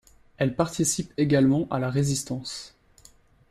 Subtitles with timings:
[0.39, 2.73] Elle participe également à la Résistance.